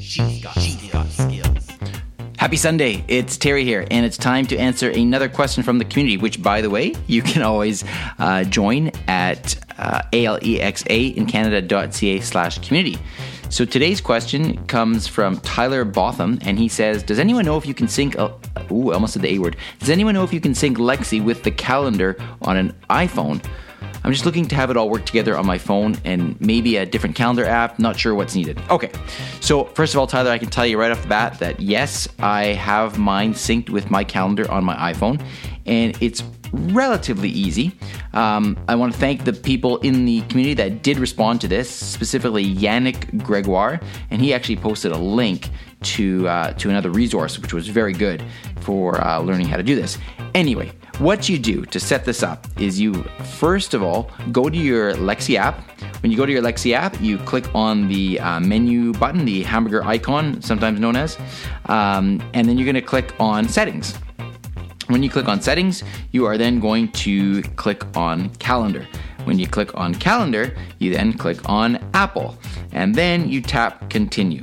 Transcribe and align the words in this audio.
She's 0.00 0.42
got, 0.42 0.58
she's 0.58 0.90
got 0.90 1.06
skills. 1.08 1.68
Happy 2.38 2.56
Sunday. 2.56 3.04
It's 3.06 3.36
Teri 3.36 3.64
here, 3.64 3.86
and 3.90 4.06
it's 4.06 4.16
time 4.16 4.46
to 4.46 4.56
answer 4.56 4.88
another 4.88 5.28
question 5.28 5.62
from 5.62 5.76
the 5.76 5.84
community, 5.84 6.16
which, 6.16 6.42
by 6.42 6.62
the 6.62 6.70
way, 6.70 6.94
you 7.06 7.20
can 7.20 7.42
always 7.42 7.84
uh, 8.18 8.44
join 8.44 8.90
at 9.08 9.56
uh, 9.78 10.00
alexa 10.12 10.90
in 10.90 11.26
canada.ca 11.26 12.20
slash 12.20 12.66
community. 12.66 12.98
So 13.50 13.66
today's 13.66 14.00
question 14.00 14.64
comes 14.68 15.06
from 15.06 15.36
Tyler 15.40 15.84
Botham, 15.84 16.38
and 16.42 16.58
he 16.58 16.68
says, 16.68 17.02
Does 17.02 17.18
anyone 17.18 17.44
know 17.44 17.58
if 17.58 17.66
you 17.66 17.74
can 17.74 17.86
sync, 17.86 18.18
uh, 18.18 18.30
ooh, 18.72 18.92
I 18.92 18.94
almost 18.94 19.12
said 19.12 19.22
the 19.22 19.34
A 19.34 19.38
word. 19.38 19.58
Does 19.80 19.90
anyone 19.90 20.14
know 20.14 20.24
if 20.24 20.32
you 20.32 20.40
can 20.40 20.54
sync 20.54 20.78
Lexi 20.78 21.22
with 21.22 21.42
the 21.42 21.50
calendar 21.50 22.16
on 22.40 22.56
an 22.56 22.74
iPhone? 22.88 23.44
I'm 24.04 24.12
just 24.12 24.24
looking 24.24 24.46
to 24.48 24.54
have 24.56 24.70
it 24.70 24.76
all 24.76 24.88
work 24.88 25.04
together 25.04 25.36
on 25.36 25.46
my 25.46 25.58
phone 25.58 25.96
and 26.04 26.40
maybe 26.40 26.76
a 26.76 26.86
different 26.86 27.16
calendar 27.16 27.44
app. 27.44 27.78
Not 27.78 27.98
sure 27.98 28.14
what's 28.14 28.34
needed. 28.34 28.60
Okay, 28.70 28.90
so 29.40 29.64
first 29.64 29.94
of 29.94 30.00
all, 30.00 30.06
Tyler, 30.06 30.30
I 30.30 30.38
can 30.38 30.50
tell 30.50 30.66
you 30.66 30.78
right 30.78 30.90
off 30.90 31.02
the 31.02 31.08
bat 31.08 31.38
that 31.38 31.60
yes, 31.60 32.08
I 32.18 32.46
have 32.46 32.98
mine 32.98 33.34
synced 33.34 33.70
with 33.70 33.90
my 33.90 34.04
calendar 34.04 34.50
on 34.50 34.64
my 34.64 34.76
iPhone, 34.92 35.22
and 35.66 35.96
it's 36.02 36.22
relatively 36.52 37.28
easy. 37.28 37.72
Um, 38.12 38.58
I 38.68 38.74
want 38.74 38.92
to 38.92 38.98
thank 38.98 39.24
the 39.24 39.32
people 39.32 39.78
in 39.78 40.04
the 40.04 40.22
community 40.22 40.54
that 40.54 40.82
did 40.82 40.98
respond 40.98 41.40
to 41.42 41.48
this, 41.48 41.70
specifically 41.70 42.44
Yannick 42.44 43.22
Gregoire, 43.22 43.80
and 44.10 44.20
he 44.20 44.34
actually 44.34 44.56
posted 44.56 44.92
a 44.92 44.98
link 44.98 45.48
to 45.82 46.28
uh, 46.28 46.52
to 46.54 46.70
another 46.70 46.90
resource, 46.90 47.38
which 47.38 47.54
was 47.54 47.68
very 47.68 47.92
good 47.92 48.22
for 48.60 49.00
uh, 49.02 49.20
learning 49.20 49.46
how 49.46 49.56
to 49.56 49.62
do 49.62 49.74
this. 49.74 49.98
Anyway, 50.34 50.72
what 51.00 51.30
you 51.30 51.38
do 51.38 51.64
to 51.64 51.80
set 51.80 52.04
this 52.04 52.22
up 52.22 52.46
is 52.58 52.78
you 52.78 52.92
first 53.38 53.72
of 53.72 53.82
all 53.82 54.10
go 54.30 54.50
to 54.50 54.56
your 54.56 54.92
Lexi 54.96 55.36
app. 55.36 55.58
When 56.02 56.12
you 56.12 56.18
go 56.18 56.26
to 56.26 56.32
your 56.32 56.42
Lexi 56.42 56.74
app, 56.74 57.00
you 57.00 57.16
click 57.16 57.52
on 57.54 57.88
the 57.88 58.20
uh, 58.20 58.38
menu 58.40 58.92
button, 58.92 59.24
the 59.24 59.42
hamburger 59.42 59.82
icon, 59.82 60.42
sometimes 60.42 60.78
known 60.78 60.96
as, 60.96 61.16
um, 61.66 62.22
and 62.34 62.46
then 62.46 62.58
you're 62.58 62.66
going 62.66 62.74
to 62.74 62.82
click 62.82 63.14
on 63.18 63.48
settings. 63.48 63.96
When 64.88 65.02
you 65.02 65.08
click 65.08 65.26
on 65.26 65.40
settings, 65.40 65.82
you 66.12 66.26
are 66.26 66.36
then 66.36 66.60
going 66.60 66.92
to 66.92 67.42
click 67.56 67.82
on 67.96 68.28
calendar. 68.34 68.86
When 69.24 69.38
you 69.38 69.46
click 69.46 69.74
on 69.76 69.94
calendar, 69.94 70.54
you 70.80 70.92
then 70.92 71.14
click 71.14 71.48
on 71.48 71.76
Apple, 71.94 72.36
and 72.72 72.94
then 72.94 73.26
you 73.26 73.40
tap 73.40 73.88
continue. 73.88 74.42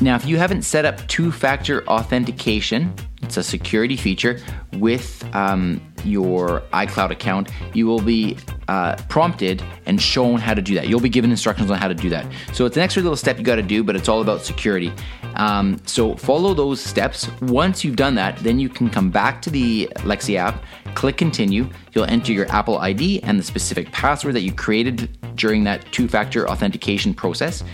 Now, 0.00 0.16
if 0.16 0.26
you 0.26 0.36
haven't 0.36 0.62
set 0.62 0.84
up 0.84 1.06
two 1.06 1.30
factor 1.30 1.86
authentication, 1.86 2.92
it's 3.24 3.36
a 3.36 3.42
security 3.42 3.96
feature 3.96 4.40
with 4.74 5.24
um, 5.34 5.80
your 6.04 6.60
iCloud 6.72 7.10
account, 7.10 7.50
you 7.72 7.86
will 7.86 8.00
be 8.00 8.36
uh, 8.68 8.96
prompted 9.08 9.62
and 9.86 10.00
shown 10.00 10.38
how 10.38 10.54
to 10.54 10.62
do 10.62 10.74
that. 10.74 10.88
You'll 10.88 11.00
be 11.00 11.08
given 11.08 11.30
instructions 11.30 11.70
on 11.70 11.78
how 11.78 11.88
to 11.88 11.94
do 11.94 12.10
that. 12.10 12.26
So 12.52 12.66
it's 12.66 12.76
an 12.76 12.82
extra 12.82 13.02
little 13.02 13.16
step 13.16 13.38
you 13.38 13.44
got 13.44 13.56
to 13.56 13.62
do, 13.62 13.82
but 13.82 13.96
it's 13.96 14.08
all 14.08 14.20
about 14.20 14.42
security. 14.42 14.92
Um, 15.36 15.80
so 15.86 16.14
follow 16.16 16.54
those 16.54 16.80
steps. 16.80 17.28
Once 17.40 17.82
you've 17.82 17.96
done 17.96 18.14
that, 18.16 18.36
then 18.38 18.58
you 18.58 18.68
can 18.68 18.90
come 18.90 19.10
back 19.10 19.42
to 19.42 19.50
the 19.50 19.88
Lexi 19.96 20.36
app, 20.36 20.62
click 20.94 21.16
continue. 21.16 21.68
You'll 21.92 22.04
enter 22.04 22.32
your 22.32 22.48
Apple 22.50 22.78
ID 22.78 23.22
and 23.22 23.38
the 23.38 23.42
specific 23.42 23.90
password 23.90 24.34
that 24.34 24.42
you 24.42 24.52
created 24.52 25.18
during 25.36 25.64
that 25.64 25.90
two 25.92 26.08
factor 26.08 26.48
authentication 26.48 27.14
process 27.14 27.64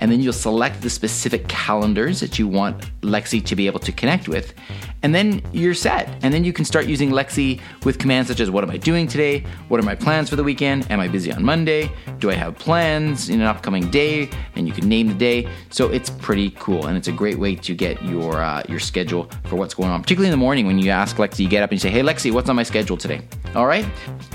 and 0.00 0.10
then 0.10 0.20
you'll 0.20 0.32
select 0.32 0.80
the 0.80 0.90
specific 0.90 1.48
calendars 1.48 2.20
that 2.20 2.38
you 2.38 2.46
want 2.46 2.90
Lexi 3.02 3.44
to 3.44 3.56
be 3.56 3.66
able 3.66 3.80
to 3.80 3.92
connect 3.92 4.28
with. 4.28 4.54
And 5.02 5.14
then 5.14 5.42
you're 5.52 5.74
set. 5.74 6.08
And 6.22 6.32
then 6.34 6.44
you 6.44 6.52
can 6.52 6.64
start 6.64 6.86
using 6.86 7.10
Lexi 7.10 7.60
with 7.84 7.98
commands 7.98 8.28
such 8.28 8.40
as 8.40 8.50
What 8.50 8.64
am 8.64 8.70
I 8.70 8.76
doing 8.76 9.06
today? 9.06 9.44
What 9.68 9.80
are 9.80 9.84
my 9.84 9.94
plans 9.94 10.28
for 10.28 10.36
the 10.36 10.44
weekend? 10.44 10.90
Am 10.90 11.00
I 11.00 11.08
busy 11.08 11.32
on 11.32 11.44
Monday? 11.44 11.90
Do 12.18 12.30
I 12.30 12.34
have 12.34 12.58
plans 12.58 13.28
in 13.28 13.40
an 13.40 13.46
upcoming 13.46 13.90
day? 13.90 14.28
And 14.56 14.66
you 14.66 14.72
can 14.74 14.88
name 14.88 15.08
the 15.08 15.14
day. 15.14 15.48
So 15.70 15.88
it's 15.88 16.10
pretty 16.10 16.50
cool. 16.50 16.86
And 16.86 16.96
it's 16.96 17.08
a 17.08 17.12
great 17.12 17.38
way 17.38 17.54
to 17.54 17.74
get 17.74 18.02
your, 18.02 18.42
uh, 18.42 18.62
your 18.68 18.80
schedule 18.80 19.30
for 19.44 19.56
what's 19.56 19.74
going 19.74 19.90
on, 19.90 20.02
particularly 20.02 20.28
in 20.28 20.32
the 20.32 20.44
morning 20.44 20.66
when 20.66 20.78
you 20.78 20.90
ask 20.90 21.16
Lexi, 21.16 21.40
you 21.40 21.48
get 21.48 21.62
up 21.62 21.70
and 21.70 21.76
you 21.76 21.80
say, 21.80 21.90
Hey, 21.90 22.02
Lexi, 22.02 22.32
what's 22.32 22.48
on 22.48 22.56
my 22.56 22.62
schedule 22.62 22.96
today? 22.96 23.20
All 23.54 23.66
right. 23.66 23.86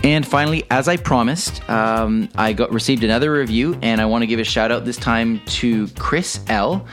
And 0.04 0.26
finally, 0.28 0.64
as 0.72 0.88
I 0.88 0.98
promised, 0.98 1.68
um, 1.70 2.30
I 2.36 2.54
got 2.54 2.72
received 2.72 3.04
another 3.04 3.32
review, 3.32 3.78
and 3.82 4.02
I 4.02 4.06
want 4.06 4.22
to 4.24 4.28
give 4.28 4.40
a 4.40 4.44
shout 4.44 4.72
out 4.72 4.86
this 4.86 4.98
time 4.98 5.40
to 5.46 5.88
Chris 5.90 6.40
L. 6.48 6.86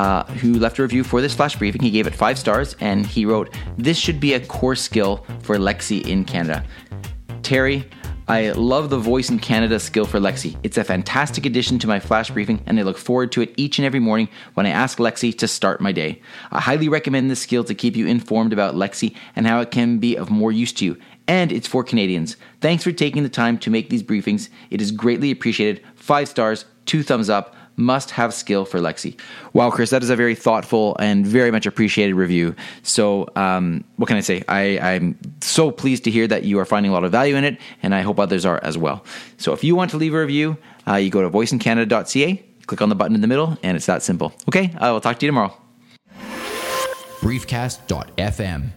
Uh, 0.00 0.24
who 0.40 0.54
left 0.54 0.78
a 0.78 0.82
review 0.82 1.04
for 1.04 1.20
this 1.20 1.34
flash 1.34 1.56
briefing. 1.56 1.82
He 1.82 1.90
gave 1.90 2.06
it 2.06 2.14
five 2.14 2.38
stars 2.38 2.74
and 2.80 3.04
he 3.04 3.26
wrote, 3.26 3.54
This 3.76 3.98
should 3.98 4.18
be 4.18 4.32
a 4.32 4.40
core 4.40 4.74
skill 4.74 5.26
for 5.42 5.58
Lexi 5.58 6.08
in 6.08 6.24
Canada. 6.24 6.64
Teri, 7.42 7.84
I 8.26 8.52
love 8.52 8.88
the 8.88 8.96
Voice 8.96 9.28
in 9.28 9.38
Canada 9.38 9.78
skill 9.78 10.06
for 10.06 10.18
Lexi. 10.18 10.58
It's 10.62 10.78
a 10.78 10.84
fantastic 10.84 11.44
addition 11.44 11.78
to 11.80 11.86
my 11.86 12.00
flash 12.00 12.30
briefing, 12.30 12.62
and 12.64 12.80
I 12.80 12.82
look 12.82 12.96
forward 12.96 13.30
to 13.32 13.42
it 13.42 13.52
each 13.58 13.78
and 13.78 13.84
every 13.84 14.00
morning 14.00 14.30
when 14.54 14.64
I 14.64 14.70
ask 14.70 14.96
Lexi 14.96 15.36
to 15.36 15.46
start 15.46 15.82
my 15.82 15.92
day. 15.92 16.22
I 16.50 16.62
highly 16.62 16.88
recommend 16.88 17.30
this 17.30 17.42
skill 17.42 17.64
to 17.64 17.74
keep 17.74 17.94
you 17.94 18.06
informed 18.06 18.54
about 18.54 18.76
Lexi 18.76 19.14
and 19.36 19.46
how 19.46 19.60
it 19.60 19.70
can 19.70 19.98
be 19.98 20.16
of 20.16 20.30
more 20.30 20.50
use 20.50 20.72
to 20.74 20.86
you. 20.86 20.96
And 21.28 21.52
it's 21.52 21.68
for 21.68 21.84
Canadians. 21.84 22.38
Thanks 22.62 22.84
for 22.84 22.92
taking 22.92 23.22
the 23.22 23.28
time 23.28 23.58
to 23.58 23.70
make 23.70 23.90
these 23.90 24.02
briefings. 24.02 24.48
It 24.70 24.80
is 24.80 24.92
greatly 24.92 25.30
appreciated. 25.30 25.84
Five 25.94 26.26
stars, 26.26 26.64
two 26.86 27.02
thumbs 27.02 27.28
up 27.28 27.54
must 27.80 28.10
have 28.12 28.32
skill 28.32 28.64
for 28.64 28.78
Lexi. 28.78 29.18
Wow, 29.52 29.70
Chris, 29.70 29.90
that 29.90 30.02
is 30.02 30.10
a 30.10 30.16
very 30.16 30.34
thoughtful 30.34 30.96
and 30.98 31.26
very 31.26 31.50
much 31.50 31.66
appreciated 31.66 32.14
review. 32.14 32.54
So, 32.82 33.28
um, 33.36 33.84
what 33.96 34.06
can 34.06 34.16
I 34.16 34.20
say? 34.20 34.44
I, 34.48 34.78
I'm 34.78 35.18
so 35.40 35.70
pleased 35.70 36.04
to 36.04 36.10
hear 36.10 36.26
that 36.28 36.44
you 36.44 36.58
are 36.58 36.64
finding 36.64 36.90
a 36.90 36.94
lot 36.94 37.04
of 37.04 37.12
value 37.12 37.36
in 37.36 37.44
it, 37.44 37.58
and 37.82 37.94
I 37.94 38.02
hope 38.02 38.20
others 38.20 38.44
are 38.44 38.60
as 38.62 38.78
well. 38.78 39.04
So, 39.38 39.52
if 39.52 39.64
you 39.64 39.74
want 39.74 39.90
to 39.92 39.96
leave 39.96 40.14
a 40.14 40.20
review, 40.20 40.56
uh, 40.86 40.96
you 40.96 41.10
go 41.10 41.22
to 41.22 41.30
voiceincanada.ca, 41.30 42.44
click 42.66 42.82
on 42.82 42.88
the 42.88 42.94
button 42.94 43.14
in 43.14 43.20
the 43.20 43.28
middle, 43.28 43.58
and 43.62 43.76
it's 43.76 43.86
that 43.86 44.02
simple. 44.02 44.32
Okay, 44.48 44.74
I 44.78 44.92
will 44.92 45.00
talk 45.00 45.18
to 45.18 45.26
you 45.26 45.28
tomorrow. 45.30 45.56
Briefcast.fm 47.20 48.72